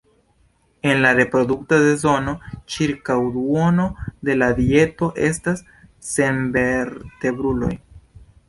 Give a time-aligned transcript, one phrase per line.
[0.91, 2.33] En la reprodukta sezono,
[2.75, 3.87] ĉirkaŭ duono
[4.31, 5.65] de la dieto estas
[6.13, 7.75] senvertebruloj.